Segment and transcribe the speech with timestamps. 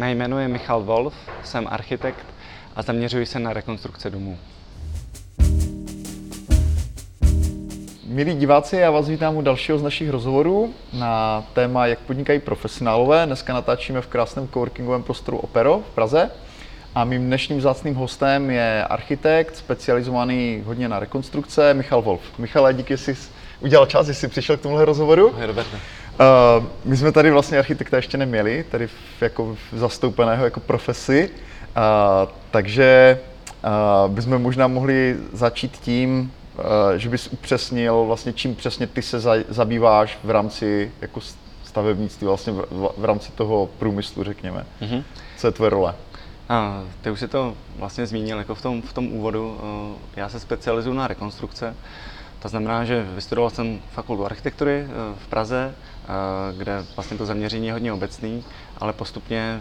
[0.00, 2.26] Mé jméno je Michal Wolf, jsem architekt
[2.76, 4.38] a zaměřuji se na rekonstrukce domů.
[8.06, 13.26] Milí diváci, já vás vítám u dalšího z našich rozhovorů na téma, jak podnikají profesionálové.
[13.26, 16.30] Dneska natáčíme v krásném coworkingovém prostoru Opero v Praze.
[16.94, 22.38] A mým dnešním vzácným hostem je architekt, specializovaný hodně na rekonstrukce, Michal Wolf.
[22.38, 23.16] Michale, díky, že jsi
[23.60, 25.28] udělal čas, že jsi přišel k tomuhle rozhovoru.
[25.28, 25.99] Ahoj, Roberte.
[26.20, 31.30] Uh, my jsme tady vlastně architekta ještě neměli, tady v, jako v zastoupeného jako profesi,
[31.30, 33.20] uh, takže
[33.64, 36.64] uh, bychom možná mohli začít tím, uh,
[36.96, 41.20] že bys upřesnil vlastně, čím přesně ty se za, zabýváš v rámci jako
[41.64, 44.66] stavebnictví, vlastně v, v rámci toho průmyslu, řekněme.
[44.82, 45.02] Mm-hmm.
[45.36, 45.94] Co je tvoje role?
[46.48, 49.60] A, ty už si to vlastně zmínil jako v tom, v tom úvodu.
[50.16, 51.74] Já se specializuju na rekonstrukce.
[52.42, 54.86] To znamená, že vystudoval jsem fakultu architektury
[55.24, 55.74] v Praze,
[56.56, 58.44] kde vlastně to zaměření je hodně obecný,
[58.78, 59.60] ale postupně,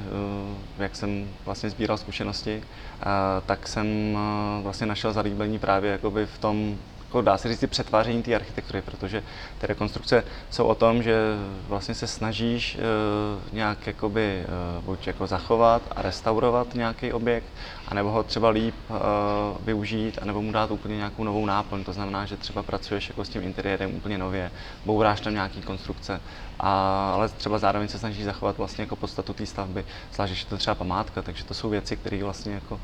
[0.78, 2.62] jak jsem vlastně sbíral zkušenosti,
[3.46, 4.18] tak jsem
[4.64, 6.78] vlastně našel zalíbení právě jakoby v tom
[7.10, 9.24] jako dá se říct, přetváření té architektury, protože
[9.58, 11.18] ty rekonstrukce jsou o tom, že
[11.68, 12.78] vlastně se snažíš
[13.54, 14.46] nějak jakoby,
[14.82, 17.46] buď jako zachovat a restaurovat nějaký objekt,
[17.90, 18.98] anebo ho třeba líp uh,
[19.66, 21.84] využít, anebo mu dát úplně nějakou novou náplň.
[21.84, 24.52] To znamená, že třeba pracuješ jako s tím interiérem úplně nově,
[24.86, 26.22] bouráš tam nějaký konstrukce,
[26.60, 30.58] a, ale třeba zároveň se snažíš zachovat vlastně jako podstatu té stavby, zvlášť, že to
[30.58, 32.80] třeba památka, takže to jsou věci, které vlastně jako,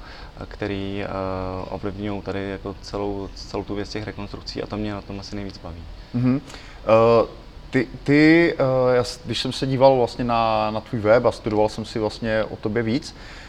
[0.47, 5.01] který uh, ovlivňují tady jako celou, celou tu věc těch rekonstrukcí a to mě na
[5.01, 5.83] tom asi nejvíc baví.
[6.15, 6.35] Mm-hmm.
[6.35, 7.27] Uh,
[7.69, 11.69] ty, ty uh, já, když jsem se díval vlastně na, na tvůj web a studoval
[11.69, 13.44] jsem si vlastně o tobě víc, uh,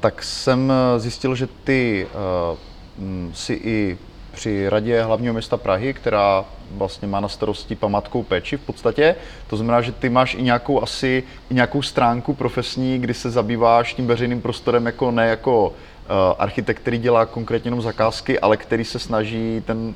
[0.00, 2.06] tak jsem zjistil, že ty
[2.52, 2.58] uh,
[3.34, 3.98] si i
[4.32, 9.16] při radě hlavního města Prahy, která vlastně má na starosti památkou péči v podstatě.
[9.46, 13.94] To znamená, že ty máš i nějakou asi i nějakou stránku profesní, kdy se zabýváš
[13.94, 15.72] tím veřejným prostorem jako ne jako
[16.38, 19.94] architekt, který dělá konkrétně jenom zakázky, ale který se snaží ten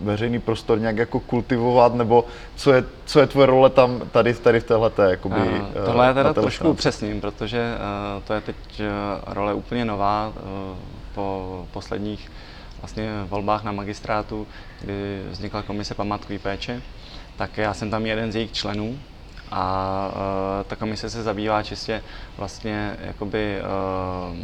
[0.00, 2.24] veřejný prostor nějak jako kultivovat, nebo
[2.56, 6.14] co je, co je tvoje role tam tady, tady v téhleté, jakoby, uh, Tohle je
[6.14, 7.74] teda trošku upřesním, protože
[8.16, 10.42] uh, to je teď uh, role úplně nová uh,
[11.14, 12.32] po posledních
[12.80, 14.46] vlastně volbách na magistrátu,
[14.80, 16.82] kdy vznikla komise památkové péče,
[17.36, 18.98] tak já jsem tam jeden z jejich členů
[19.50, 22.02] a uh, ta komise se zabývá čistě
[22.36, 24.36] vlastně jakoby uh,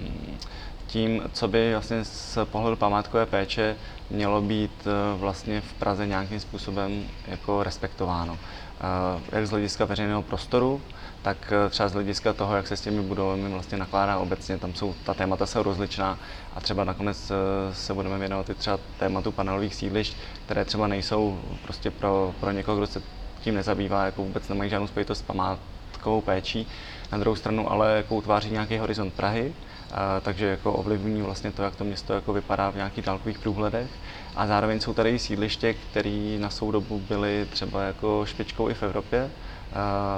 [0.86, 3.76] tím, co by vlastně z pohledu památkové péče
[4.10, 8.32] mělo být uh, vlastně v Praze nějakým způsobem jako respektováno.
[8.32, 10.80] Uh, jak z hlediska veřejného prostoru,
[11.22, 14.74] tak eh, třeba z hlediska toho, jak se s těmi budovami vlastně nakládá obecně, tam
[14.74, 16.18] jsou, ta témata jsou rozličná
[16.54, 21.38] a třeba nakonec eh, se budeme věnovat i třeba tématu panelových sídlišť, které třeba nejsou
[21.62, 23.02] prostě pro, pro někoho, kdo se
[23.40, 26.66] tím nezabývá, jako vůbec nemají žádnou spojitost s památkovou péčí.
[27.12, 29.54] Na druhou stranu ale jako utváří nějaký horizont Prahy,
[30.22, 33.90] takže jako ovlivní vlastně to, jak to město jako vypadá v nějakých dálkových průhledech.
[34.36, 38.82] A zároveň jsou tady sídliště, které na svou dobu byly třeba jako špičkou i v
[38.82, 39.30] Evropě,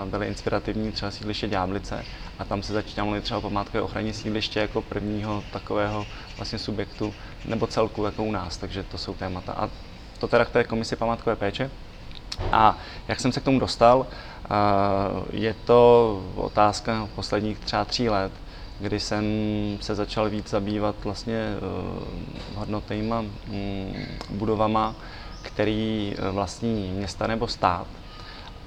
[0.05, 2.05] byly inspirativní třeba sídliště Ďáblice
[2.39, 6.07] a tam se začíná mluvit třeba o památkové ochraně sídliště jako prvního takového
[6.37, 7.15] vlastně subjektu
[7.45, 9.53] nebo celku jako u nás, takže to jsou témata.
[9.53, 9.71] A
[10.19, 11.71] to teda k té komisi památkové péče.
[12.53, 14.07] A jak jsem se k tomu dostal,
[15.33, 18.33] je to otázka posledních třeba tří let,
[18.81, 19.25] kdy jsem
[19.81, 21.59] se začal víc zabývat vlastně e,
[22.55, 23.95] hodnotnýma mm,
[24.31, 24.95] budovama,
[25.43, 27.87] který e, vlastní města nebo stát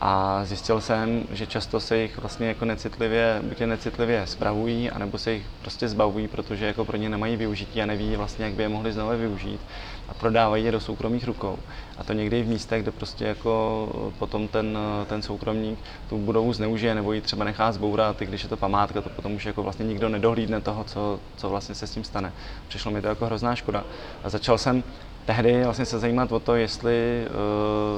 [0.06, 5.18] a zjistil jsem, že často se jich vlastně jako necitlivě, buď je necitlivě spravují, anebo
[5.18, 8.64] se jich prostě zbavují, protože jako pro ně nemají využití a neví vlastně, jak by
[8.64, 9.62] je mohli znovu využít
[10.10, 11.58] a prodávají je do soukromých rukou.
[11.98, 14.78] A to někdy v místech, kde prostě jako potom ten,
[15.08, 19.02] ten soukromník tu budovu zneužije nebo ji třeba nechá zbourat, i když je to památka,
[19.02, 22.34] to potom už jako vlastně nikdo nedohlídne toho, co, co vlastně se s tím stane.
[22.68, 23.84] Přišlo mi to jako hrozná škoda.
[24.24, 24.84] A začal jsem
[25.26, 27.28] tehdy vlastně se zajímat o to, jestli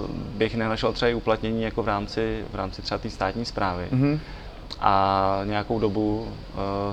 [0.05, 3.87] uh, bych nenašel třeba i uplatnění jako v rámci, v rámci třeba té státní zprávy.
[3.91, 4.19] Mm-hmm.
[4.79, 6.27] A nějakou dobu uh,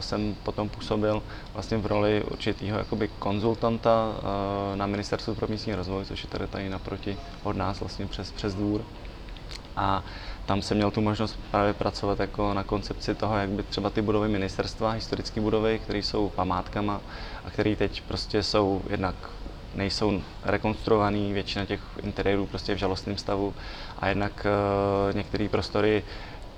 [0.00, 1.23] jsem potom působil
[1.55, 6.46] vlastně v roli určitého jakoby konzultanta uh, na Ministerstvu pro místní rozvoj, což je tady
[6.46, 8.81] tady naproti od nás vlastně přes, přes dvůr.
[9.76, 10.02] A
[10.46, 14.02] tam jsem měl tu možnost právě pracovat jako na koncepci toho, jak by třeba ty
[14.02, 17.00] budovy ministerstva, historické budovy, které jsou památkama
[17.44, 19.14] a které teď prostě jsou jednak
[19.75, 23.55] nejsou rekonstruovaný, většina těch interiérů prostě je v žalostném stavu
[23.99, 24.47] a jednak
[25.11, 26.03] uh, některé prostory,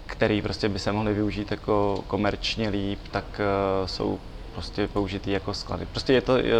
[0.06, 4.18] které prostě by se mohly využít jako komerčně líp, tak uh, jsou
[4.54, 5.86] prostě použitý jako sklady.
[5.86, 6.54] Prostě je to, je,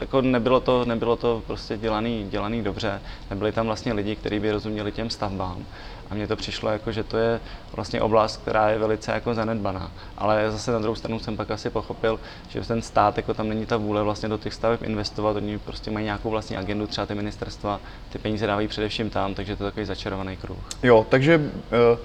[0.00, 3.00] jako nebylo to, nebylo to prostě dělaný, dělaný dobře,
[3.30, 5.66] nebyli tam vlastně lidi, kteří by rozuměli těm stavbám.
[6.10, 7.40] A mně to přišlo jako, že to je
[7.72, 9.90] vlastně oblast, která je velice jako zanedbaná.
[10.18, 13.66] Ale zase na druhou stranu jsem pak asi pochopil, že ten stát, jako tam není
[13.66, 17.14] ta vůle vlastně do těch staveb investovat, oni prostě mají nějakou vlastní agendu, třeba ty
[17.14, 17.80] ministerstva,
[18.12, 20.58] ty peníze dávají především tam, takže to je takový začarovaný kruh.
[20.82, 21.98] Jo, takže uh,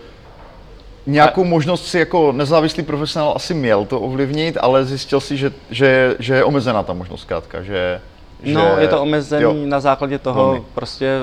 [1.06, 6.16] nějakou možnost si jako nezávislý profesionál asi měl to ovlivnit, ale zjistil si, že, že,
[6.20, 8.02] že je omezená ta možnost zkrátka, že
[8.44, 9.56] No, je to omezený jo.
[9.66, 10.64] na základě toho, Velmi.
[10.74, 11.20] prostě,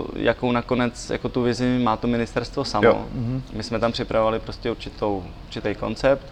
[0.00, 2.86] uh, jakou nakonec jako tu vizi má to ministerstvo samo.
[2.86, 3.04] Jo.
[3.16, 3.40] Mm-hmm.
[3.52, 6.26] My jsme tam připravovali prostě určitou, určitý koncept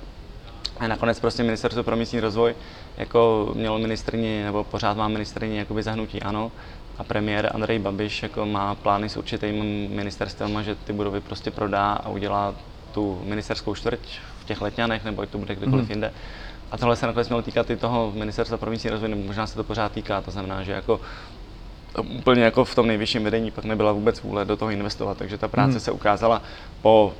[0.81, 2.55] a nakonec prostě ministerstvo pro místní rozvoj
[2.97, 6.53] jako mělo ministrní, nebo pořád má ministrní jakoby zahnutí ano,
[6.99, 11.93] a premiér Andrej Babiš jako má plány s určitým ministerstvem, že ty budovy prostě prodá
[11.93, 12.55] a udělá
[12.93, 14.01] tu ministerskou čtvrť
[14.41, 15.91] v těch letňanech, nebo ať to bude kdekoliv mm.
[15.91, 16.13] jinde.
[16.71, 19.55] A tohle se nakonec mělo týkat i toho ministerstva pro místní rozvoj, nebo možná se
[19.55, 21.01] to pořád týká, to znamená, že jako
[22.19, 25.49] úplně jako v tom nejvyšším vedení pak nebyla vůbec vůle do toho investovat, takže ta
[25.49, 25.81] práce hmm.
[25.81, 26.43] se ukázala
[26.83, 27.15] po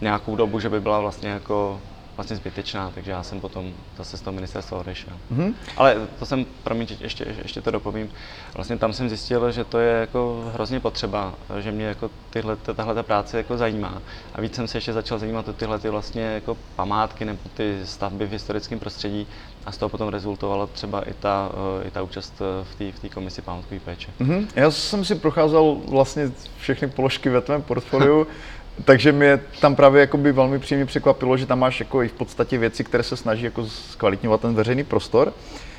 [0.00, 1.80] nějakou dobu, že by byla vlastně jako
[2.16, 5.12] vlastně zbytečná, takže já jsem potom zase z toho ministerstva odešel.
[5.32, 5.54] Mm-hmm.
[5.76, 8.10] Ale to jsem, promiň, ještě, ještě to dopovím,
[8.54, 12.94] vlastně tam jsem zjistil, že to je jako hrozně potřeba, že mě jako tyhle, tahle
[12.94, 14.02] ta práce jako zajímá.
[14.34, 17.80] A víc jsem se ještě začal zajímat o tyhle ty vlastně jako památky nebo ty
[17.84, 19.26] stavby v historickém prostředí
[19.66, 21.50] a z toho potom rezultovala třeba i ta,
[21.86, 22.32] i ta účast
[22.62, 24.10] v té v komisi památkové péče.
[24.20, 24.46] Mm-hmm.
[24.54, 28.26] Já jsem si procházel vlastně všechny položky ve tvém portfoliu.
[28.84, 32.58] Takže mě tam právě jakoby velmi příjemně překvapilo, že tam máš jako i v podstatě
[32.58, 35.32] věci, které se snaží jako zkvalitňovat ten veřejný prostor.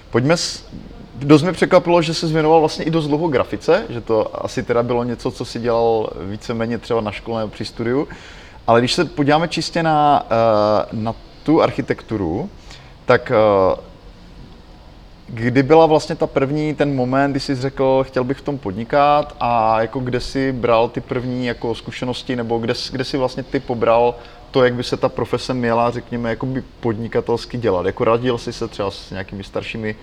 [0.09, 0.65] Pojďme, s,
[1.15, 4.83] dost mě překvapilo, že se zvěnoval vlastně i dost dlouho grafice, že to asi teda
[4.83, 8.07] bylo něco, co si dělal víceméně třeba na škole nebo při studiu.
[8.67, 12.49] Ale když se podíváme čistě na, eh, na tu architekturu,
[13.05, 13.35] tak eh,
[15.27, 19.35] Kdy byla vlastně ta první, ten moment, kdy jsi řekl, chtěl bych v tom podnikat
[19.39, 23.59] a jako kde jsi bral ty první jako zkušenosti nebo kde, kde jsi vlastně ty
[23.59, 24.15] pobral
[24.51, 27.85] to, jak by se ta profese měla, řekněme, jako by podnikatelsky dělat?
[27.85, 29.95] Jako radil jsi se třeba s nějakými staršími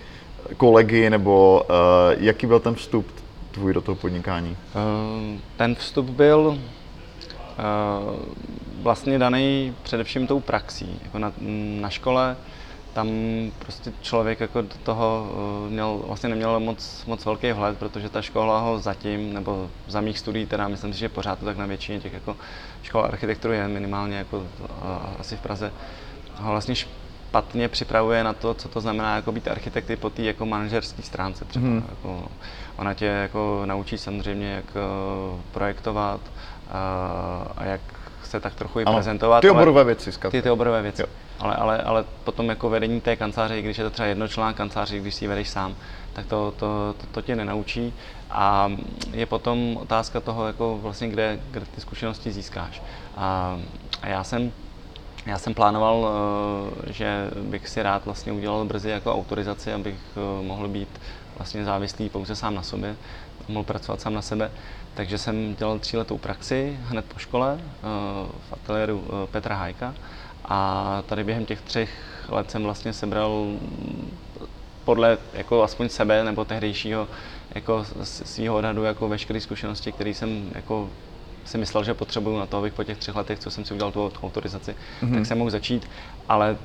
[0.56, 1.76] kolegy nebo uh,
[2.18, 3.06] jaký byl ten vstup
[3.50, 4.50] tvůj do toho podnikání?
[4.50, 6.56] Uh, ten vstup byl uh,
[8.82, 11.00] vlastně daný především tou praxí.
[11.04, 11.32] Jako na,
[11.80, 12.36] na škole
[12.92, 13.08] tam
[13.58, 15.28] prostě člověk jako do toho
[15.66, 20.00] eh, měl, vlastně neměl moc, moc velký vhled, protože ta škola ho zatím, nebo za
[20.00, 22.36] mých studií, teda myslím si, že pořád to tak na většině těch jako
[22.82, 24.46] škol architektury je minimálně jako
[25.18, 25.72] asi v Praze,
[26.36, 30.46] ho vlastně špatně připravuje na to, co to znamená jako být architekty po té jako
[30.46, 31.66] manažerské stránce třeba.
[31.66, 31.84] Hmm.
[31.88, 32.28] Jako,
[32.76, 36.20] ona tě jako naučí samozřejmě, jak eh, projektovat
[36.70, 37.80] a, a jak
[38.32, 39.40] se tak trochu i ano, prezentovat.
[39.40, 41.02] Ty oborové věci, Ty, ty oborové věci.
[41.02, 41.08] Jo
[41.42, 45.14] ale, ale, ale potom jako vedení té kanceláře, když je to třeba jednočlenná kanceláře, když
[45.14, 45.74] si ji vedeš sám,
[46.12, 47.94] tak to, to, to, to tě nenaučí
[48.30, 48.72] a
[49.12, 52.82] je potom otázka toho, jako vlastně kde, kde ty zkušenosti získáš.
[53.16, 53.58] A,
[54.02, 54.52] a já jsem
[55.26, 60.46] já jsem plánoval, eh, že bych si rád vlastně udělal brzy jako autorizaci, abych eh,
[60.46, 60.88] mohl být
[61.36, 62.96] vlastně závislý pouze sám na sobě,
[63.48, 64.50] mohl pracovat sám na sebe.
[64.94, 67.70] Takže jsem dělal tříletou praxi hned po škole eh,
[68.48, 69.94] v ateliéru Petra Hajka
[70.44, 71.90] a tady během těch třech
[72.28, 73.56] let jsem vlastně sebral
[74.84, 77.08] podle jako aspoň sebe nebo tehdejšího
[77.54, 80.88] jako svého odhadu jako veškeré zkušenosti, které jsem jako
[81.44, 83.92] si myslel, že potřebuju na to, abych po těch třech letech, co jsem si udělal
[83.92, 85.14] tu autorizaci, mm-hmm.
[85.14, 85.90] tak jsem mohl začít,
[86.28, 86.56] ale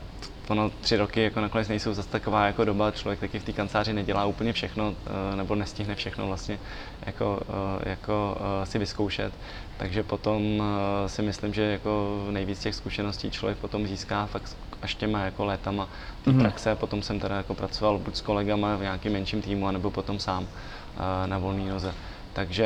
[0.48, 3.94] ono tři roky jako nakonec nejsou zase taková jako doba, člověk taky v té kanceláři
[3.94, 4.94] nedělá úplně všechno,
[5.34, 6.60] eh, nebo nestihne všechno vlastně
[7.06, 7.40] jako,
[7.84, 9.34] eh, jako eh, si vyzkoušet.
[9.78, 10.64] Takže potom
[11.08, 15.90] si myslím, že jako nejvíc těch zkušeností člověk potom získá fakt až těma jako létama
[16.24, 16.40] té mm-hmm.
[16.40, 16.76] praxe.
[16.76, 20.48] Potom jsem teda jako pracoval buď s kolegama v nějakém menším týmu, anebo potom sám
[21.26, 21.94] na volné noze.
[22.34, 22.64] Takže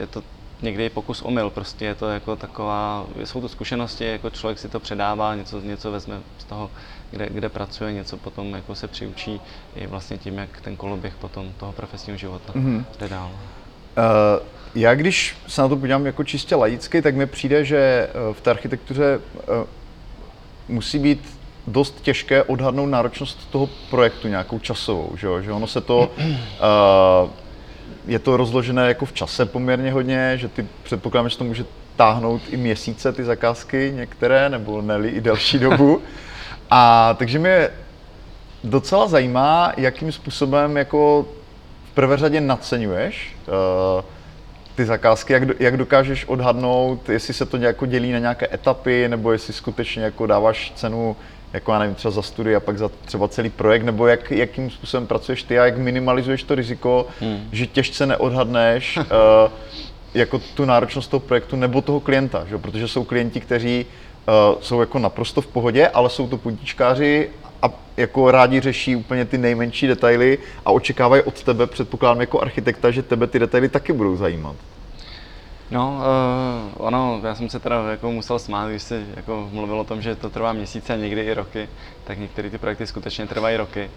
[0.00, 0.22] je to
[0.62, 4.80] někdy pokus omyl, prostě je to jako taková, jsou to zkušenosti, jako člověk si to
[4.80, 6.70] předává, něco, něco vezme z toho,
[7.14, 9.40] kde, kde pracuje, něco potom jako se přiučí
[9.76, 12.84] i vlastně tím, jak ten koloběh potom toho profesního života mm-hmm.
[12.98, 13.30] jde dál.
[13.30, 18.34] Uh, já když se na to podívám jako čistě laicky, tak mi přijde, že eh,
[18.34, 19.54] v té architektuře uh,
[20.68, 26.10] musí být dost těžké odhadnout náročnost toho projektu nějakou časovou, že, že ono se to
[26.18, 27.30] uh,
[28.06, 31.64] je to rozložené jako v čase poměrně hodně, že ty předpokládám, že to může
[31.96, 36.02] táhnout i měsíce ty zakázky některé, nebo ne i delší dobu.
[36.76, 37.68] A takže mě
[38.64, 41.26] docela zajímá, jakým způsobem jako
[41.90, 44.04] v prvé řadě naceňuješ uh,
[44.74, 49.32] ty zakázky, jak, jak dokážeš odhadnout, jestli se to nějak dělí na nějaké etapy, nebo
[49.32, 51.16] jestli skutečně jako dáváš cenu
[51.52, 54.70] jako já nevím, třeba za studii a pak za třeba celý projekt, nebo jak, jakým
[54.70, 57.48] způsobem pracuješ ty a jak minimalizuješ to riziko, hmm.
[57.52, 59.04] že těžce neodhadneš uh,
[60.14, 62.58] jako tu náročnost toho projektu nebo toho klienta, že?
[62.58, 63.86] protože jsou klienti, kteří
[64.60, 67.30] jsou jako naprosto v pohodě, ale jsou to puntíčkáři
[67.62, 72.90] a jako rádi řeší úplně ty nejmenší detaily a očekávají od tebe, předpokládám jako architekta,
[72.90, 74.56] že tebe ty detaily taky budou zajímat.
[75.70, 79.84] No, uh, ono, já jsem se teda jako musel smát, když jsi jako mluvil o
[79.84, 81.68] tom, že to trvá měsíce a někdy i roky,
[82.04, 83.90] tak některé ty projekty skutečně trvají roky,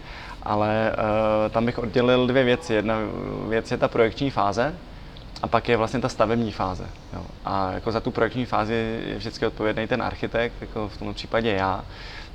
[0.43, 2.73] ale uh, tam bych oddělil dvě věci.
[2.73, 2.97] Jedna
[3.49, 4.75] věc je ta projekční fáze,
[5.41, 6.89] a pak je vlastně ta stavební fáze.
[7.13, 7.25] Jo.
[7.45, 11.51] A jako za tu projekční fázi je vždycky odpovědný ten architekt, jako v tomto případě
[11.51, 11.85] já.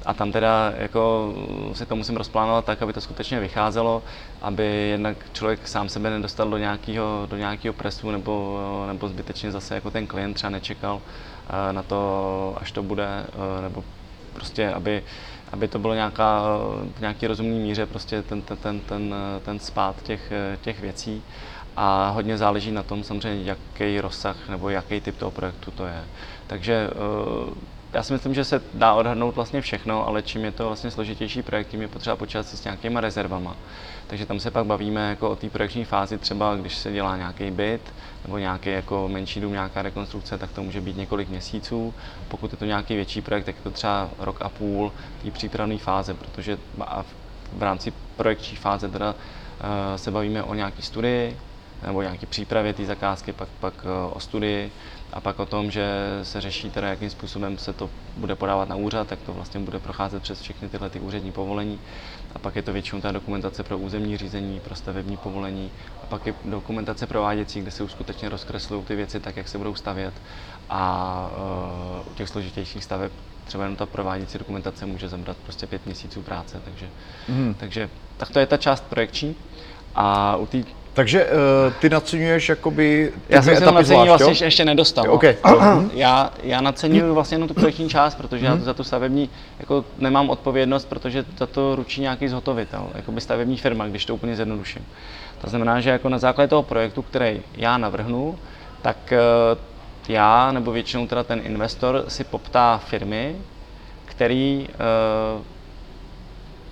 [0.06, 1.32] A tam teda jako
[1.72, 4.02] si to musím rozplánovat tak, aby to skutečně vycházelo,
[4.42, 9.74] aby jednak člověk sám sebe nedostal do nějakého, do nějakého presu nebo, nebo zbytečně zase
[9.74, 11.00] jako ten klient třeba nečekal
[11.48, 13.84] eh, na to, až to bude, eh, nebo
[14.32, 15.02] prostě, aby,
[15.52, 16.42] aby to bylo nějaká,
[16.96, 20.32] v nějaký rozumný míře prostě ten, ten, ten, ten, ten spát těch,
[20.62, 21.22] těch věcí
[21.76, 26.04] a hodně záleží na tom samozřejmě, jaký rozsah nebo jaký typ toho projektu to je.
[26.46, 27.54] Takže eh,
[27.92, 31.42] já si myslím, že se dá odhadnout vlastně všechno, ale čím je to vlastně složitější
[31.42, 33.56] projekt, tím je potřeba počítat se s nějakýma rezervama.
[34.06, 37.50] Takže tam se pak bavíme jako o té projekční fázi, třeba když se dělá nějaký
[37.50, 41.94] byt nebo nějaký jako menší dům, nějaká rekonstrukce, tak to může být několik měsíců.
[42.28, 45.78] Pokud je to nějaký větší projekt, tak je to třeba rok a půl té přípravné
[45.78, 46.58] fáze, protože
[47.52, 49.14] v rámci projekční fáze teda
[49.94, 51.36] eh, se bavíme o nějaké studii,
[51.86, 54.72] nebo nějaké přípravě té zakázky, pak, pak eh, o studii
[55.12, 55.86] a pak o tom, že
[56.22, 59.78] se řeší teda, jakým způsobem se to bude podávat na úřad, tak to vlastně bude
[59.78, 61.80] procházet přes všechny tyhle ty úřední povolení.
[62.34, 65.70] A pak je to většinou ta dokumentace pro územní řízení, pro stavební povolení.
[66.02, 69.58] A pak je dokumentace prováděcí, kde se už skutečně rozkreslují ty věci tak, jak se
[69.58, 70.14] budou stavět.
[70.70, 71.30] A
[72.02, 73.12] uh, u těch složitějších staveb
[73.44, 76.60] třeba jenom ta prováděcí dokumentace může zabrat prostě pět měsíců práce.
[76.64, 76.88] Takže,
[77.28, 77.54] mm.
[77.58, 79.36] takže tak to je ta část projekční.
[79.94, 84.32] A u té takže uh, ty naceňuješ jakoby ty Já jsem si to nacení vlastně
[84.32, 84.44] jo?
[84.44, 85.04] ještě nedostal.
[85.06, 85.12] No.
[85.12, 85.36] Okay.
[85.94, 89.30] já, já naceňuju vlastně jenom tu projekční část, protože já to za tu stavební
[89.60, 94.36] jako nemám odpovědnost, protože za to ručí nějaký zhotovitel, jakoby stavební firma, když to úplně
[94.36, 94.86] zjednoduším.
[95.40, 98.38] To znamená, že jako na základě toho projektu, který já navrhnu,
[98.82, 99.58] tak uh,
[100.08, 103.36] já nebo většinou teda ten investor si poptá firmy,
[104.04, 104.68] který
[105.36, 105.42] uh,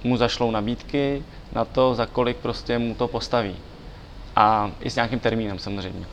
[0.05, 1.23] mu zašlou nabídky
[1.53, 3.57] na to, za kolik prostě mu to postaví
[4.37, 6.07] a i s nějakým termínem samozřejmě.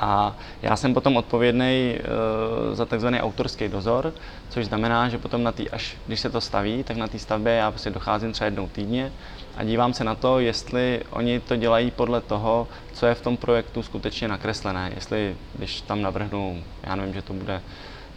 [0.00, 4.12] A já jsem potom odpovědný uh, za takzvaný autorský dozor,
[4.48, 7.52] což znamená, že potom na tý, až když se to staví, tak na té stavbě
[7.52, 9.12] já prostě docházím třeba jednou týdně
[9.56, 13.36] a dívám se na to, jestli oni to dělají podle toho, co je v tom
[13.36, 14.92] projektu skutečně nakreslené.
[14.94, 17.60] Jestli, když tam navrhnu, já nevím, že to bude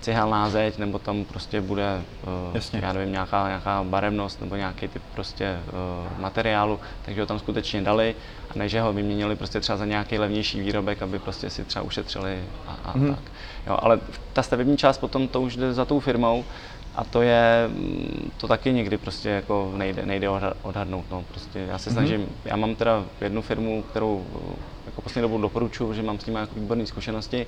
[0.01, 2.79] cihelná zeď, nebo tam prostě bude, uh, Jasně.
[2.83, 7.81] já nevím, nějaká, nějaká barevnost nebo nějaký typ prostě uh, materiálu, takže ho tam skutečně
[7.81, 8.15] dali
[8.49, 11.85] a ne, že ho vyměnili prostě třeba za nějaký levnější výrobek, aby prostě si třeba
[11.85, 13.15] ušetřili a, a mm.
[13.15, 13.23] tak.
[13.67, 13.99] Jo, ale
[14.33, 16.45] ta stavební část potom to už jde za tou firmou
[16.97, 20.29] a to je, mm, to taky někdy prostě jako nejde, nejde
[20.61, 21.97] odhadnout, no, prostě já se mhm.
[21.97, 22.35] snažím, mm.
[22.45, 24.25] já mám teda jednu firmu, kterou
[24.85, 27.47] jako poslední dobou doporučuji, že mám s nimi jako výborné zkušenosti,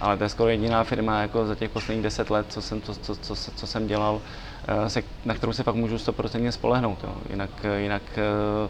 [0.00, 2.94] ale to je skoro jediná firma jako za těch posledních deset let, co jsem, co,
[2.94, 4.20] co, co, co jsem dělal,
[4.68, 6.98] eh, se, na kterou se fakt můžu 100% spolehnout.
[7.04, 7.14] Jo.
[7.30, 8.68] Jinak, jinak eh,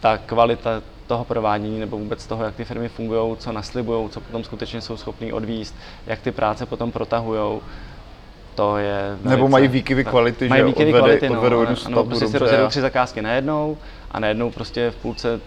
[0.00, 4.44] ta kvalita toho provádění nebo vůbec toho, jak ty firmy fungují, co naslibují, co potom
[4.44, 5.74] skutečně jsou schopní odvíst,
[6.06, 7.60] jak ty práce potom protahují,
[8.56, 11.76] to je velice, Nebo mají výkyvy kvality, mají že výkyvy odvede, kvality, no, odvedou jednu
[11.76, 13.78] stavbu prostě si rozjedou tři zakázky najednou
[14.10, 15.40] a najednou prostě v půlce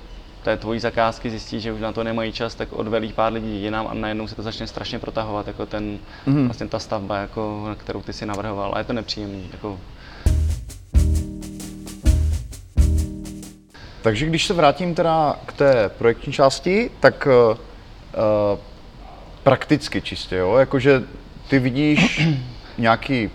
[0.44, 3.88] té tvojí zakázky zjistí, že už na to nemají čas, tak odvelí pár lidí jinam
[3.88, 6.46] a najednou se to začne strašně protahovat, jako ten, mm-hmm.
[6.46, 8.72] vlastně ta stavba, jako, kterou ty si navrhoval.
[8.76, 9.50] A je to nepříjemný.
[9.52, 9.80] Jako.
[14.02, 18.60] Takže když se vrátím teda k té projektní části, tak uh,
[19.44, 20.56] prakticky čistě, jo?
[20.56, 21.04] jakože
[21.48, 22.28] ty vidíš
[22.80, 23.30] nějaký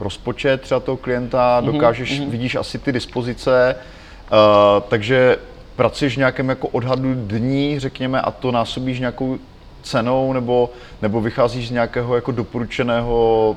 [0.00, 2.30] rozpočet třeba toho klienta, mhm, dokážeš, mm-hmm.
[2.30, 3.76] vidíš asi ty dispozice,
[4.32, 4.38] uh,
[4.88, 5.36] takže
[5.76, 9.38] pracuješ v nějakém jako odhadu dní, řekněme, a to násobíš nějakou
[9.82, 10.70] cenou, nebo,
[11.02, 13.56] nebo vycházíš z nějakého jako doporučeného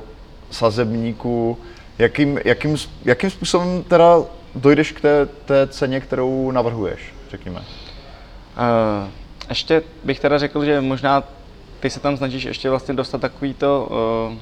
[0.50, 1.58] sazebníku,
[1.98, 4.16] jakým, jakým, jakým způsobem teda
[4.54, 7.58] dojdeš k té, té ceně, kterou navrhuješ, řekněme?
[7.60, 9.08] Uh,
[9.48, 11.24] ještě bych teda řekl, že možná
[11.80, 13.88] ty se tam snažíš ještě vlastně dostat takový to,
[14.30, 14.38] uh,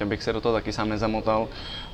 [0.00, 1.48] teď bych se do toho taky sám nezamotal,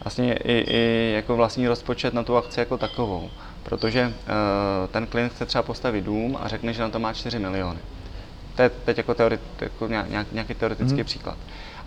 [0.04, 3.30] vlastně i, i jako vlastní rozpočet na tu akci jako takovou
[3.66, 4.12] protože uh,
[4.90, 7.78] ten klient chce třeba postavit dům a řekne, že na to má 4 miliony.
[8.56, 11.04] To je teď jako, teoret, jako nějak, nějaký teoretický mm.
[11.04, 11.38] příklad.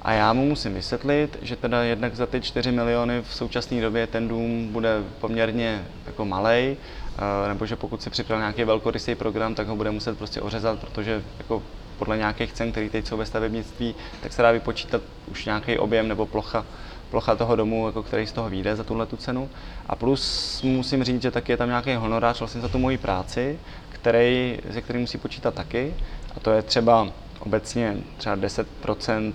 [0.01, 4.07] A já mu musím vysvětlit, že teda jednak za ty 4 miliony v současné době
[4.07, 6.77] ten dům bude poměrně jako malej,
[7.17, 10.79] eh, nebo že pokud si připravil nějaký velkorysý program, tak ho bude muset prostě ořezat,
[10.79, 11.63] protože jako
[11.99, 15.01] podle nějakých cen, které teď jsou ve stavebnictví, tak se dá vypočítat
[15.31, 16.65] už nějaký objem nebo plocha,
[17.09, 19.49] plocha toho domu, jako který z toho vyjde za tuhle tu cenu.
[19.87, 23.59] A plus musím říct, že taky je tam nějaký honorář vlastně za tu moji práci,
[23.89, 25.93] který, ze který musí počítat taky.
[26.35, 27.07] A to je třeba
[27.39, 29.33] obecně třeba 10%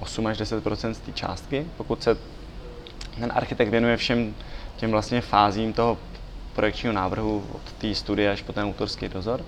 [0.00, 2.16] 8 až 10% z té částky, pokud se
[3.20, 4.34] ten architekt věnuje všem
[4.76, 5.98] těm vlastně fázím toho
[6.54, 9.44] projekčního návrhu od té studie až po ten autorský dozor.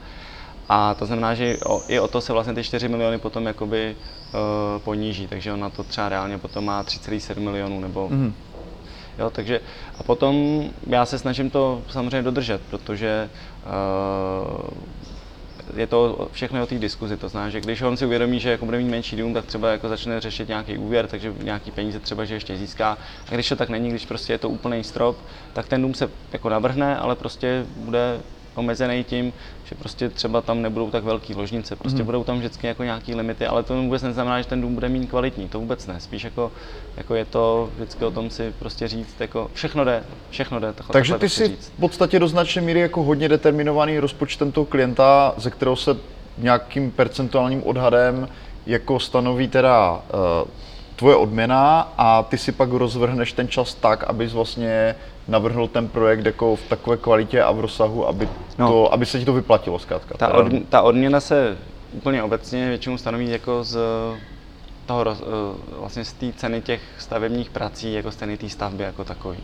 [0.69, 3.97] A to znamená, že o, i o to se vlastně ty 4 miliony potom jakoby
[3.97, 8.35] uh, poníží, takže on na to třeba reálně potom má 3,7 milionů nebo mm.
[9.19, 9.61] Jo, takže
[9.99, 13.31] a potom já se snažím to samozřejmě dodržet, protože
[13.67, 14.71] uh,
[15.77, 17.17] je to všechno o té diskuzi.
[17.17, 19.71] To znamená, že když on si uvědomí, že jako bude mít menší dům, tak třeba
[19.71, 22.99] jako začne řešit nějaký úvěr, takže nějaký peníze třeba že ještě získá.
[23.29, 25.17] A když to tak není, když prostě je to úplný strop,
[25.53, 28.21] tak ten dům se jako navrhne, ale prostě bude
[28.59, 29.33] omezený tím,
[29.65, 32.07] že prostě třeba tam nebudou tak velký ložnice, prostě hmm.
[32.07, 35.11] budou tam vždycky jako nějaký limity, ale to vůbec neznamená, že ten dům bude mít
[35.11, 36.53] kvalitní, to vůbec ne, spíš jako,
[36.97, 40.73] jako je to vždycky o tom si prostě říct, jako všechno jde, všechno jde.
[40.73, 41.73] Takhle, Takže ty si říct.
[41.77, 45.97] v podstatě do značné míry jako hodně determinovaný rozpočtem toho klienta, ze kterého se
[46.39, 48.29] nějakým percentuálním odhadem
[48.67, 50.49] jako stanoví teda uh,
[50.97, 54.95] tvoje odměna a ty si pak rozvrhneš ten čas tak, abys vlastně
[55.29, 58.29] navrhl ten projekt jako v takové kvalitě a v rozsahu, aby,
[58.59, 58.69] no.
[58.69, 60.15] to, aby se ti to vyplatilo zkrátka.
[60.19, 61.59] Ta, od, ta odměna se
[61.93, 63.79] úplně obecně většinou stanoví jako z
[64.87, 65.17] toho, eh,
[65.79, 69.39] vlastně z té ceny těch stavebních prací, jako z ceny té stavby jako takový.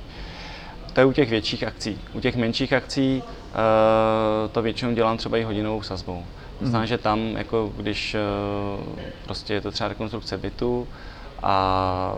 [0.93, 1.99] To je u těch větších akcí.
[2.13, 6.25] U těch menších akcí uh, to většinou dělám třeba i hodinovou sazbou.
[6.59, 6.87] To znamená, mm.
[6.87, 8.17] že tam, jako když
[8.79, 8.85] uh,
[9.25, 10.89] prostě je to třeba rekonstrukce bytu
[11.43, 12.15] a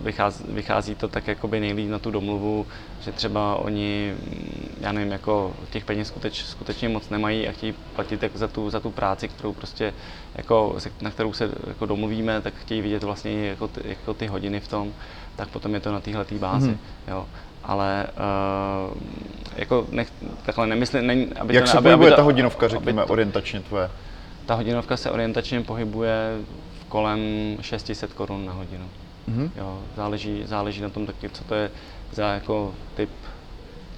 [0.00, 2.66] vychází, vychází to tak jakoby nejlíp na tu domluvu,
[3.00, 4.14] že třeba oni,
[4.80, 8.70] já nevím, jako těch peněz skuteč, skutečně moc nemají a chtějí platit jako za, tu,
[8.70, 9.94] za tu práci, kterou prostě,
[10.34, 14.60] jako, na kterou se jako domluvíme, tak chtějí vidět vlastně jako ty, jako ty hodiny
[14.60, 14.92] v tom,
[15.36, 16.70] tak potom je to na téhle bázi.
[16.70, 17.10] Mm-hmm.
[17.10, 17.26] Jo.
[17.64, 18.06] Ale
[18.90, 18.96] uh,
[19.56, 20.12] jako nech,
[20.46, 23.12] takhle nemyslím, ne, aby Jak to, se aby, pohybuje aby to, ta hodinovka, řekněme, to,
[23.12, 23.90] orientačně tvoje?
[24.46, 26.38] Ta hodinovka se orientačně pohybuje
[26.88, 27.20] kolem
[27.60, 28.84] 600 korun na hodinu.
[29.30, 29.50] Mm-hmm.
[29.56, 31.70] Jo, záleží, záleží na tom taky, co to je
[32.12, 33.10] za jako typ,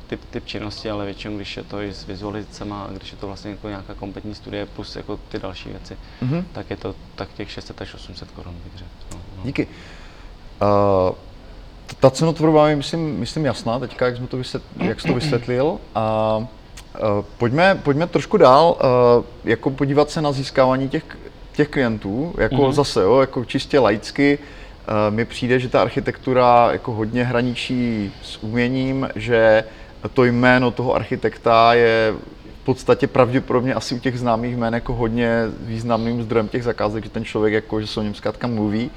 [0.07, 3.27] typ, typ činnosti, ale většinou, když je to i s vizualizacemi a když je to
[3.27, 6.45] vlastně jako nějaká kompletní studie plus jako ty další věci, mm-hmm.
[6.53, 8.91] tak je to tak těch 600 až 800 korun bych řekl.
[9.13, 9.43] No, no.
[9.45, 9.69] Díky.
[10.63, 11.15] Uh,
[12.01, 15.79] ta cenotvorba je, myslím, myslím jasná teďka, jak, jsme to vysvět, jak jsi to vysvětlil.
[15.95, 16.47] A uh,
[17.39, 18.77] pojďme, pojďme trošku dál,
[19.19, 21.05] uh, jako podívat se na získávání těch,
[21.53, 22.73] těch klientů, jako mm-hmm.
[22.73, 24.62] zase, jo, jako čistě laicky, Eh,
[25.11, 29.65] mi přijde, že ta architektura jako hodně hraničí s uměním, že
[30.13, 32.15] to jméno toho architekta je
[32.63, 37.11] v podstatě pravděpodobně asi u těch známých jmén jako hodně významným zdrojem těch zakázek, že
[37.11, 38.91] ten člověk jako, že se o něm zkrátka mluví.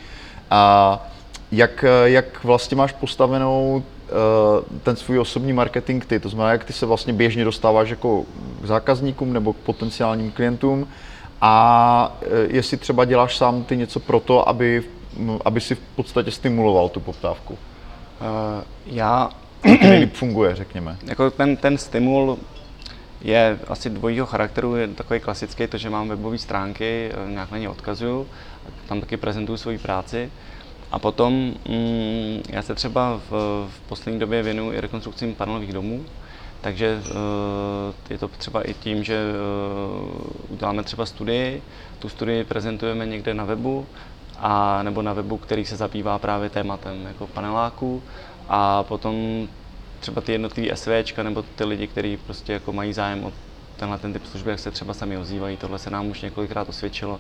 [0.52, 1.08] A
[1.52, 4.12] jak, jak vlastně máš postavenou eh,
[4.84, 8.26] ten svůj osobní marketing ty, to znamená, jak ty se vlastně běžně dostáváš jako
[8.62, 10.88] k zákazníkům nebo k potenciálním klientům
[11.42, 14.84] a eh, jestli třeba děláš sám ty něco pro to, aby
[15.46, 17.54] aby si v podstatě stimuloval tu poptávku?
[17.54, 19.30] Uh, já...
[19.82, 20.98] Nejlíp funguje, řekněme.
[21.04, 22.40] Jako ten, ten stimul
[23.22, 27.58] je asi dvojího charakteru, je takový klasický, to, že mám webové stránky, eh, nějak na
[27.58, 28.28] ně odkazuju,
[28.88, 30.32] tam taky prezentuju svoji práci.
[30.92, 31.34] A potom
[31.70, 33.32] mm, já se třeba v,
[33.70, 36.06] v poslední době věnuju i rekonstrukcím panelových domů,
[36.62, 37.16] takže uh,
[38.10, 41.62] je to třeba i tím, že uh, uděláme třeba studii,
[42.00, 43.86] tu studii prezentujeme někde na webu
[44.40, 48.04] a nebo na webu, který se zabývá právě tématem jako paneláků.
[48.48, 49.48] A potom
[50.00, 53.32] třeba ty jednotlivé SVčka nebo ty lidi, kteří prostě jako mají zájem o
[53.78, 55.58] tenhle ten typ služby, jak se třeba sami ozývají.
[55.58, 57.20] Tohle se nám už několikrát osvědčilo,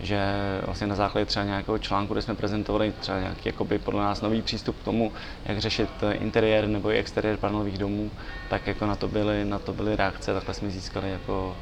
[0.00, 0.20] že
[0.64, 4.42] vlastně na základě třeba nějakého článku, kde jsme prezentovali třeba nějaký jakoby podle nás nový
[4.42, 5.12] přístup k tomu,
[5.46, 8.10] jak řešit interiér nebo i exteriér panelových domů,
[8.50, 11.56] tak jako na to byly, na to byly reakce, takhle jsme získali jako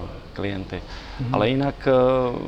[0.00, 0.76] uh, klienty.
[0.76, 1.28] Mm-hmm.
[1.32, 1.88] Ale jinak
[2.32, 2.38] uh,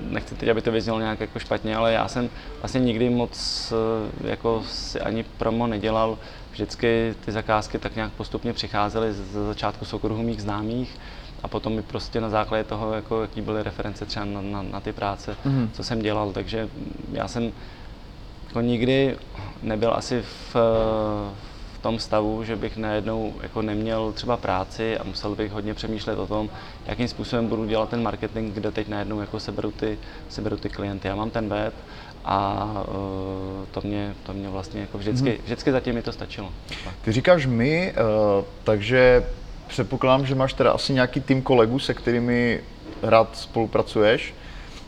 [0.00, 3.72] nechci teď, aby to vyznělo nějak jako špatně, ale já jsem vlastně nikdy moc
[4.20, 6.18] uh, jako si ani promo nedělal
[6.56, 10.98] vždycky ty zakázky tak nějak postupně přicházely ze začátku z okruhu mých známých
[11.42, 14.80] a potom mi prostě na základě toho, jako, jaký byly reference třeba na, na, na
[14.80, 15.68] ty práce, mm-hmm.
[15.72, 16.32] co jsem dělal.
[16.32, 16.68] Takže
[17.12, 17.52] já jsem
[18.48, 19.16] jako nikdy
[19.62, 20.54] nebyl asi v,
[21.74, 26.18] v tom stavu, že bych najednou jako neměl třeba práci a musel bych hodně přemýšlet
[26.18, 26.50] o tom,
[26.86, 31.08] jakým způsobem budu dělat ten marketing, kde teď najednou jako seberu ty, seberu ty klienty.
[31.08, 31.74] Já mám ten web
[32.26, 32.94] a uh,
[33.70, 35.44] to, mě, to mě vlastně jako vždycky, mm-hmm.
[35.44, 36.52] vždycky zatím mi to stačilo.
[37.02, 37.94] Ty říkáš my,
[38.38, 39.26] uh, takže
[39.66, 42.60] předpokládám, že máš teda asi nějaký tým kolegů, se kterými
[43.02, 44.34] rád spolupracuješ,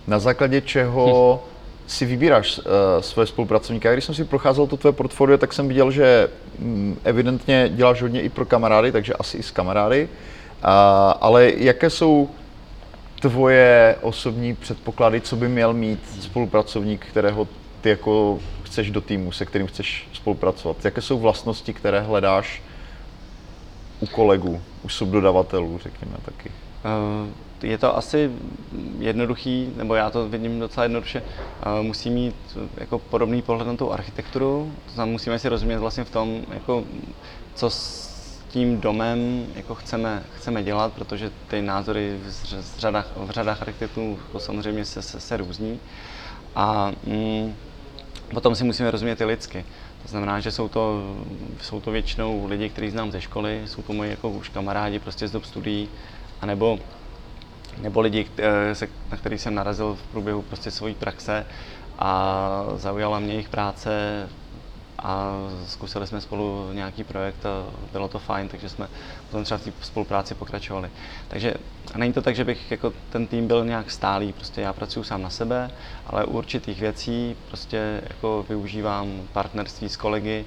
[0.07, 2.65] na základě čeho hm si vybíráš uh,
[3.01, 3.89] své spolupracovníky.
[3.89, 8.03] A když jsem si procházel to tvé portfolio, tak jsem viděl, že um, evidentně děláš
[8.03, 10.09] hodně i pro kamarády, takže asi i s kamarády.
[10.09, 10.71] Uh,
[11.21, 12.31] ale jaké jsou
[13.21, 17.49] tvoje osobní předpoklady, co by měl mít spolupracovník, kterého
[17.81, 20.85] ty jako chceš do týmu, se kterým chceš spolupracovat?
[20.85, 22.63] Jaké jsou vlastnosti, které hledáš
[24.01, 26.51] u kolegů, u subdodavatelů, řekněme taky?
[26.85, 27.29] Uh
[27.63, 28.31] je to asi
[28.99, 31.23] jednoduchý, nebo já to vidím docela jednoduše,
[31.83, 32.35] musí mít
[32.77, 36.85] jako podobný pohled na tu architekturu, to znamená, musíme si rozumět vlastně v tom, jako,
[37.55, 37.71] co
[38.49, 42.19] tím domem jako chceme, chceme dělat, protože ty názory
[42.77, 45.81] v řadách, v řadách architektů jako samozřejmě se, se, se různí.
[46.55, 47.55] A mm,
[48.35, 49.65] potom si musíme rozumět i lidsky.
[50.03, 51.15] To znamená, že jsou to,
[51.63, 55.29] jsou to většinou lidi, kteří znám ze školy, jsou to moji jako už kamarádi prostě
[55.29, 55.89] z dob studií,
[56.41, 56.79] anebo
[57.79, 58.27] nebo lidi,
[59.11, 61.47] na který jsem narazil v průběhu prostě svojí praxe
[61.99, 63.91] a zaujala mě jejich práce
[64.99, 65.33] a
[65.67, 68.89] zkusili jsme spolu nějaký projekt a bylo to fajn, takže jsme
[69.27, 70.91] potom třeba v té spolupráci pokračovali.
[71.29, 71.55] Takže
[71.97, 75.23] není to tak, že bych jako ten tým byl nějak stálý, prostě já pracuji sám
[75.23, 75.71] na sebe,
[76.07, 80.45] ale u určitých věcí prostě jako využívám partnerství s kolegy,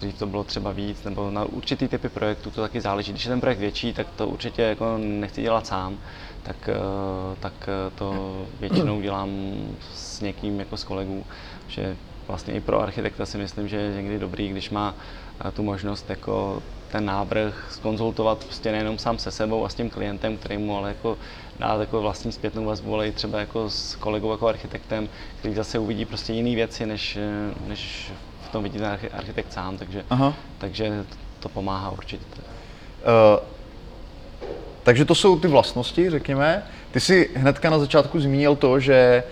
[0.00, 3.12] dřív to bylo třeba víc, nebo na určitý typy projektů to taky záleží.
[3.12, 5.98] Když je ten projekt větší, tak to určitě jako nechci dělat sám,
[6.42, 9.30] tak, eh, tak eh, to většinou dělám
[9.94, 11.24] s někým jako s kolegů,
[11.68, 11.96] že
[12.28, 14.94] vlastně i pro architekta si myslím, že je někdy dobrý, když má
[15.44, 16.62] eh, tu možnost jako
[16.92, 20.88] ten návrh skonzultovat prostě nejenom sám se sebou a s tím klientem, který mu ale
[20.88, 21.18] jako
[21.58, 25.08] dát jako vlastní zpětnou vazbu, ale i třeba jako s kolegou jako architektem,
[25.38, 27.18] který zase uvidí prostě jiné věci, než,
[27.66, 28.12] než
[28.48, 30.34] v tom vidí ten architekt sám, takže, Aha.
[30.58, 31.04] takže
[31.40, 32.24] to pomáhá určitě.
[32.36, 33.44] Uh,
[34.82, 36.62] takže to jsou ty vlastnosti, řekněme.
[36.90, 39.24] Ty jsi hnedka na začátku zmínil to, že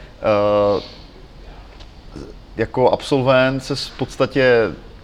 [0.76, 0.82] uh,
[2.56, 4.58] jako absolvent se v podstatě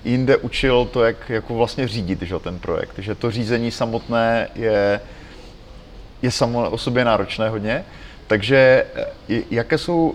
[0.04, 2.98] jinde učil to, jak jako vlastně řídit že, ten projekt.
[2.98, 5.00] Že to řízení samotné je,
[6.22, 7.84] je samo o sobě náročné hodně.
[8.26, 8.86] Takže
[9.28, 10.14] eh, jaké jsou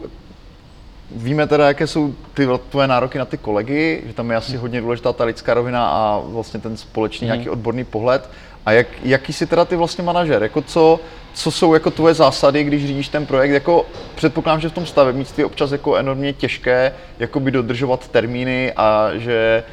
[1.12, 4.82] Víme teda, jaké jsou ty tvoje nároky na ty kolegy, že tam je asi hodně
[4.82, 7.34] důležitá ta lidská rovina a vlastně ten společný mm.
[7.34, 8.30] nějaký odborný pohled.
[8.65, 10.43] A jak, jaký jsi teda ty vlastně manažer?
[10.43, 11.00] Jako co,
[11.36, 13.52] co jsou jako tvoje zásady, když řídíš ten projekt?
[13.52, 19.10] Jako předpokládám, že v tom stavebnictví je občas jako enormně těžké jakoby dodržovat termíny a
[19.15, 19.63] že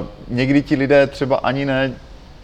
[0.00, 1.92] uh, někdy ti lidé třeba ani ne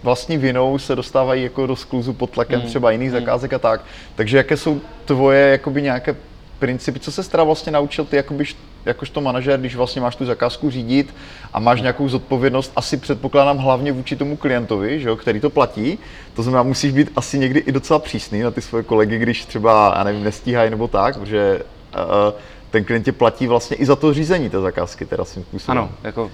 [0.03, 2.67] vlastní vinou se dostávají jako do skluzu pod tlakem mm.
[2.67, 3.15] třeba jiných mm.
[3.15, 3.81] zakázek a tak.
[4.15, 6.17] Takže jaké jsou tvoje jakoby nějaké
[6.59, 8.45] principy, co se teda vlastně naučil ty jakoby,
[8.85, 11.15] jakožto manažer, když vlastně máš tu zakázku řídit
[11.53, 15.99] a máš nějakou zodpovědnost, asi předpokládám hlavně vůči tomu klientovi, že jo, který to platí.
[16.35, 19.95] To znamená, musíš být asi někdy i docela přísný na ty svoje kolegy, když třeba,
[19.97, 21.63] já nevím, nestíhají nebo tak, protože
[21.95, 25.79] uh, ten klient tě platí vlastně i za to řízení té zakázky, teda svým způsobem.
[25.79, 26.31] Ano, jako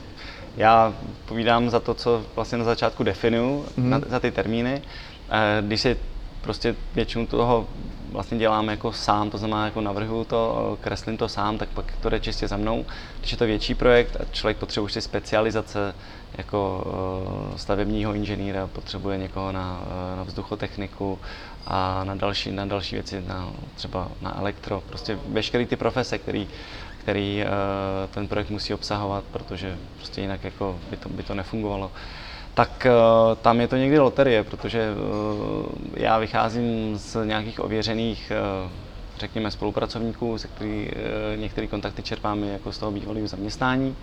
[0.57, 0.95] já
[1.27, 3.89] povídám za to, co vlastně na začátku definuju, mm-hmm.
[3.89, 4.83] na, za ty termíny.
[5.31, 5.97] Eh, když si
[6.45, 7.69] prostě většinu toho
[8.13, 12.09] vlastně dělám jako sám, to znamená jako navrhuju to, kreslím to sám, tak pak to
[12.09, 12.85] jde čistě za mnou.
[13.19, 15.95] Když je to větší projekt a člověk potřebuje si specializace
[16.39, 16.85] jako
[17.55, 21.19] eh, stavebního inženýra, potřebuje někoho na, eh, na vzduchotechniku
[21.67, 26.49] a na další, na další věci, na, třeba na elektro, prostě veškeré ty profese, který,
[26.99, 27.49] který eh,
[28.11, 31.91] ten projekt musí obsahovat, protože prostě jinak jako by to, by to nefungovalo
[32.55, 38.33] tak uh, tam je to někdy loterie, protože uh, já vycházím z nějakých ověřených,
[38.65, 38.71] uh,
[39.19, 40.91] řekněme, spolupracovníků, se který
[41.37, 43.97] některé kontakty čerpám jako z toho bývalého zaměstnání,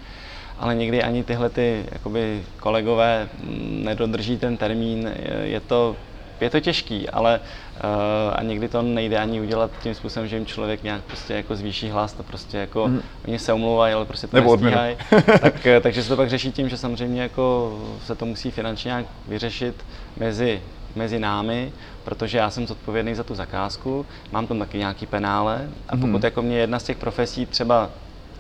[0.60, 5.14] ale někdy ani tyhle ty jakoby, kolegové mm, nedodrží ten termín.
[5.44, 5.96] Je to
[6.42, 7.90] je to těžký, ale uh,
[8.36, 11.90] a někdy to nejde ani udělat tím způsobem, že jim člověk nějak prostě jako zvýší
[11.90, 13.02] hlas, to prostě jako, mm.
[13.28, 14.96] oni se omlouvají, ale prostě to Nebo nestíhají.
[15.42, 18.90] tak, eh, takže se to pak řeší tím, že samozřejmě jako se to musí finančně
[18.90, 19.86] nějak vyřešit
[20.18, 20.62] mezi,
[20.96, 21.72] mezi námi,
[22.04, 26.24] protože já jsem zodpovědný za tu zakázku, mám tam taky nějaký penále a pokud mm.
[26.24, 27.90] jako mě jedna z těch profesí třeba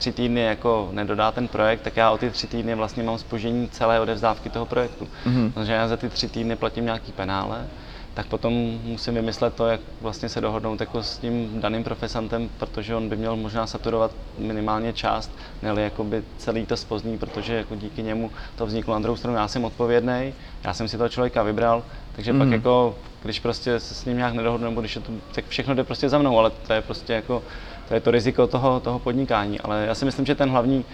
[0.01, 3.69] tři týdny jako nedodá ten projekt, tak já o ty tři týdny vlastně mám spožení
[3.69, 5.07] celé odevzdávky toho projektu.
[5.25, 5.51] Mm-hmm.
[5.51, 7.67] Takže já za ty tři týdny platím nějaký penále
[8.13, 12.95] tak potom musím vymyslet to, jak vlastně se dohodnout jako s tím daným profesantem, protože
[12.95, 18.03] on by měl možná saturovat minimálně část, ne jakoby celý to spozní, protože jako díky
[18.03, 18.93] němu to vzniklo.
[18.93, 21.83] Na druhou stranu já jsem odpovědný, já jsem si toho člověka vybral,
[22.15, 22.39] takže mm.
[22.39, 25.75] pak jako, když prostě se s ním nějak nedohodnu, nebo když je to, tak všechno
[25.75, 27.43] jde prostě za mnou, ale to je prostě jako,
[27.87, 29.59] to je to riziko toho, toho podnikání.
[29.59, 30.85] Ale já si myslím, že ten hlavní,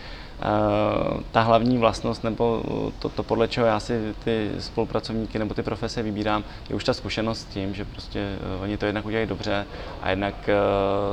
[1.32, 2.64] ta hlavní vlastnost, nebo
[3.00, 6.94] to, to, podle čeho já si ty spolupracovníky nebo ty profese vybírám, je už ta
[6.94, 9.66] zkušenost s tím, že prostě uh, oni to jednak udělají dobře
[10.02, 10.50] a jednak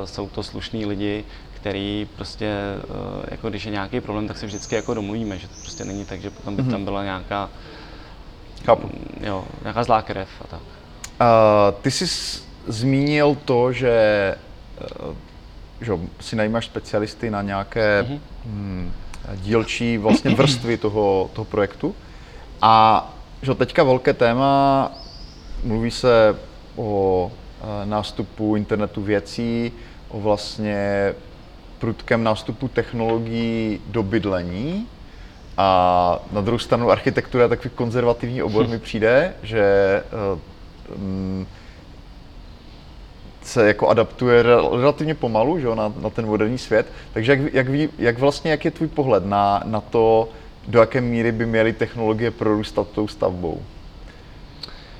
[0.05, 2.55] jsou to slušní lidi, který prostě,
[3.27, 6.21] jako když je nějaký problém, tak se vždycky jako domluvíme, že to prostě není tak,
[6.21, 6.83] že potom by tam mhm.
[6.83, 7.49] byla nějaká
[8.65, 8.89] Chápu.
[9.21, 10.61] Jo, nějaká zlá krev a tak.
[10.61, 12.05] Uh, ty jsi
[12.67, 14.35] zmínil to, že,
[15.05, 15.15] uh,
[15.81, 18.05] že si najímáš specialisty na nějaké
[18.45, 18.91] hm,
[19.35, 21.95] dílčí vlastně vrstvy toho, toho projektu.
[22.61, 24.91] A že teďka velké téma,
[25.63, 26.35] mluví se
[26.75, 29.71] o uh, nástupu internetu věcí,
[30.09, 31.13] o vlastně
[31.79, 34.87] prudkém nástupu technologií do bydlení
[35.57, 39.63] a na druhou stranu architektura je takový konzervativní obor mi přijde, že
[40.95, 41.47] um,
[43.47, 46.87] se jako adaptuje relativně pomalu že, na, na ten moderní svět.
[47.13, 50.29] Takže jak, jak, ví, jak vlastně, jak je tvůj pohled na, na to,
[50.67, 53.61] do jaké míry by měly technologie prorůstat tou stavbou?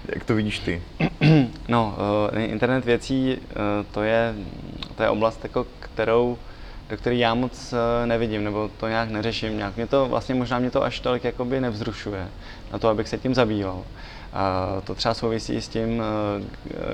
[0.08, 0.82] Jak to vidíš ty?
[1.68, 1.96] No,
[2.32, 4.36] uh, internet věcí, uh, to, je,
[4.96, 6.38] to je oblast, jako, kterou
[6.90, 9.58] do který já moc eh, nevidím, nebo to nějak neřeším.
[9.58, 12.28] Nějak mě to, vlastně možná mě to až tolik jakoby nevzrušuje
[12.74, 13.84] na to, abych se tím zabýval.
[14.36, 16.04] A to třeba souvisí s tím,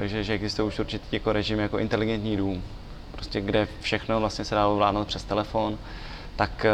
[0.04, 2.64] eh, že, že existuje už určitý jako režim jako inteligentní dům,
[3.12, 5.78] prostě kde všechno vlastně se dá ovládnout přes telefon,
[6.36, 6.72] tak eh,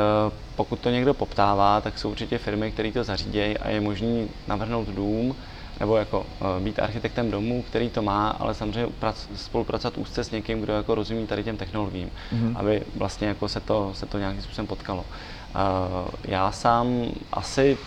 [0.55, 4.87] pokud to někdo poptává, tak jsou určitě firmy, které to zařídějí a je možný navrhnout
[4.87, 5.35] dům,
[5.79, 10.31] nebo jako uh, být architektem domu, který to má, ale samozřejmě prac, spolupracovat úzce s
[10.31, 12.53] někým, kdo jako rozumí tady těm technologiím, mm-hmm.
[12.55, 15.05] aby vlastně jako se to, se to nějakým způsobem potkalo.
[16.23, 17.77] Já sám asi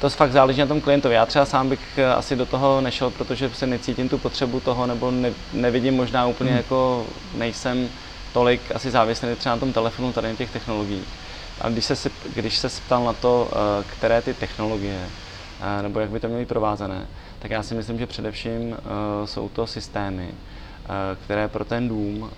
[0.00, 1.14] to fakt záleží na tom klientovi.
[1.14, 4.86] Já třeba sám bych eh, asi do toho nešel, protože se necítím tu potřebu toho,
[4.86, 6.56] nebo ne, nevidím možná úplně mm.
[6.56, 7.88] jako nejsem
[8.32, 11.02] tolik asi závislý třeba na tom telefonu, tady na těch technologií.
[11.60, 13.50] A když se, když se ptal na to,
[13.86, 14.98] které ty technologie
[15.82, 17.06] nebo jak by to měly provázané,
[17.38, 18.76] tak já si myslím, že především
[19.24, 20.28] jsou to systémy,
[21.24, 22.30] které pro ten dům,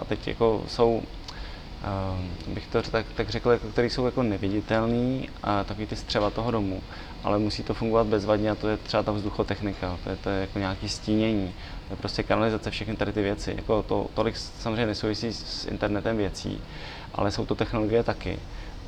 [0.00, 1.02] a teď jako jsou,
[2.46, 6.50] bych to tak, tak řekl, jako, které jsou jako neviditelný, a takový ty střeva toho
[6.50, 6.82] domu,
[7.24, 10.40] ale musí to fungovat bezvadně a to je třeba ta vzduchotechnika, to je, to je
[10.40, 11.54] jako nějaké stínění,
[11.88, 13.54] to je prostě kanalizace, všechny tady ty věci.
[13.56, 16.60] Jako to, tolik samozřejmě nesouvisí s internetem věcí,
[17.14, 18.38] ale jsou to technologie taky.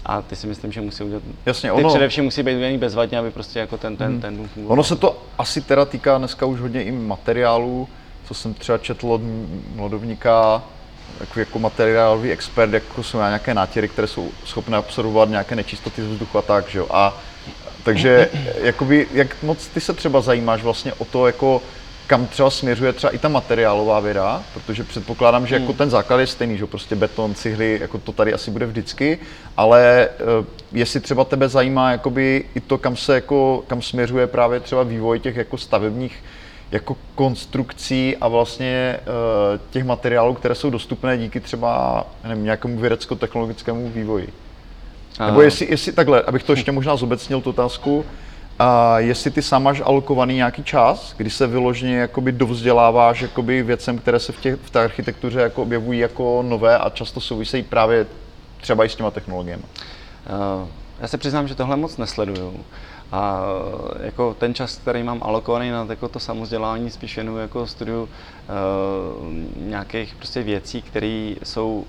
[0.07, 1.22] A ty si myslím, že musí udělat.
[1.46, 4.20] Jasně, ono, ty především musí být udělaný bezvadně, aby prostě jako ten, ten, hmm.
[4.20, 4.72] ten dům fungoval.
[4.72, 7.88] Ono se to asi teda týká dneska už hodně i materiálů,
[8.24, 9.20] co jsem třeba četl od
[9.74, 10.62] mladovníka,
[11.21, 16.07] jako, jako materiálový expert, jako jsou nějaké nátěry, které jsou schopné absorbovat nějaké nečistoty z
[16.07, 16.87] vzduchu a tak, že jo.
[16.90, 17.18] A
[17.85, 18.29] takže
[18.62, 21.62] jakoby, jak moc ty se třeba zajímáš vlastně o to, jako
[22.09, 25.77] kam třeba směřuje třeba i ta materiálová věda, protože předpokládám, že jako hmm.
[25.77, 29.18] ten základ je stejný, že prostě beton, cihly, jako to tady asi bude vždycky,
[29.57, 30.09] ale
[30.40, 34.83] uh, jestli třeba tebe zajímá jakoby i to, kam se jako, kam směřuje právě třeba
[34.83, 36.25] vývoj těch jako stavebních
[36.70, 43.88] jako konstrukcí a vlastně uh, těch materiálů, které jsou dostupné díky třeba nevím, nějakému vědecko-technologickému
[43.88, 44.33] vývoji.
[45.26, 48.04] Nebo jestli, jestli takhle, abych to ještě možná zobecnil tu otázku,
[48.59, 53.98] a jestli ty sám máš alokovaný nějaký čas, kdy se vyloženě jakoby dovzděláváš jakoby věcem,
[53.98, 58.07] které se v, těch, v té architektuře jako objevují jako nové a často souvisejí právě
[58.61, 59.62] třeba i s těma technologiemi?
[60.62, 60.68] Uh,
[61.00, 62.64] já se přiznám, že tohle moc nesleduju.
[63.12, 63.42] A
[64.01, 68.09] jako ten čas, který mám alokovaný na jako to samozdělání, spíš věnuju jako studiu uh,
[69.57, 71.85] nějakých prostě věcí, které jsou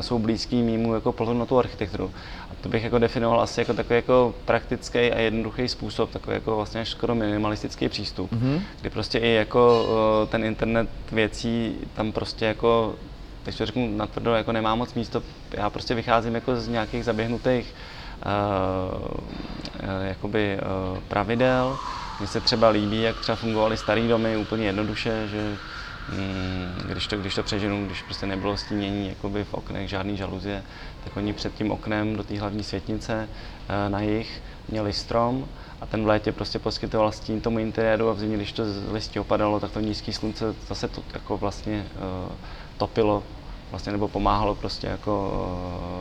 [0.00, 2.10] jsou blízký mýmu jako pohledu na tu architekturu.
[2.50, 6.56] A to bych jako definoval asi jako takový jako praktický a jednoduchý způsob, takový jako
[6.56, 8.60] vlastně až skoro minimalistický přístup, mm-hmm.
[8.80, 9.86] kdy prostě i jako
[10.30, 12.94] ten internet věcí tam prostě jako
[13.42, 15.22] teď to řeknu natvrdo, jako nemá moc místo.
[15.52, 17.74] Já prostě vycházím jako z nějakých zaběhnutých
[18.26, 19.20] uh,
[20.02, 21.78] jakoby uh, pravidel.
[22.18, 25.58] Mně se třeba líbí, jak třeba fungovaly staré domy úplně jednoduše, že
[26.08, 30.62] Mm, když to, když to přeženu, když prostě nebylo stínění jakoby v oknech, žádný žaluzie,
[31.04, 33.28] tak oni před tím oknem do té hlavní světnice
[33.68, 35.48] eh, na jich měli strom
[35.80, 38.92] a ten v létě prostě poskytoval stín tomu interiéru a v zimě, když to z
[38.92, 41.86] listí opadalo, tak to nízké slunce zase to jako vlastně
[42.76, 43.22] topilo
[43.76, 45.32] vlastně nebo pomáhalo prostě jako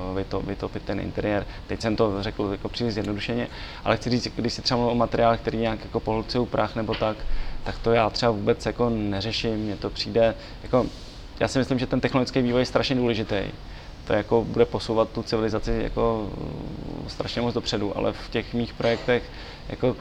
[0.09, 1.45] uh, vytop, vytopit ten interiér.
[1.67, 3.47] Teď jsem to řekl jako příliš zjednodušeně,
[3.83, 7.17] ale chci říct, když si třeba o materiálech, který nějak jako pohlcují prach nebo tak,
[7.63, 9.55] tak to já třeba vůbec jako neřeším.
[9.55, 10.85] Mně to přijde, jako,
[11.39, 13.41] já si myslím, že ten technologický vývoj je strašně důležitý.
[14.07, 16.29] To jako bude posouvat tu civilizaci jako
[17.07, 19.23] strašně moc dopředu, ale v těch mých projektech
[19.69, 19.95] jako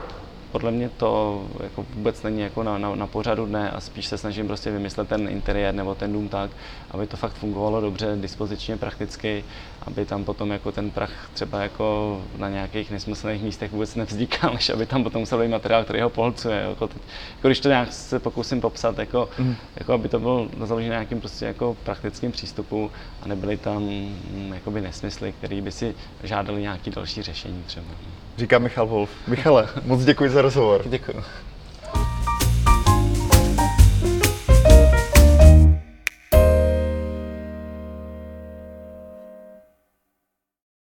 [0.54, 4.18] podle mě to jako vůbec není jako na, na, na pořadu dne a spíš se
[4.18, 6.50] snažím prostě vymyslet ten interiér nebo ten dům tak,
[6.90, 9.44] aby to fakt fungovalo dobře, dispozičně, prakticky,
[9.82, 14.70] aby tam potom jako ten prach třeba jako na nějakých nesmyslných místech vůbec nevznikal, než
[14.70, 16.66] aby tam potom musel být materiál, který ho polcuje.
[16.68, 17.02] Jako, teď,
[17.36, 19.56] jako když to nějak se pokusím popsat, jako, mm.
[19.76, 22.90] jako aby to bylo založené na nějakým prostě jako praktickým přístupu
[23.22, 27.86] a nebyly tam mm, jakoby nesmysly, které by si žádali nějaký další řešení třeba.
[28.36, 29.10] Říká Michal Wolf.
[29.26, 30.82] Michale, moc děkuji za rozhovor.
[30.88, 31.22] Děkuji.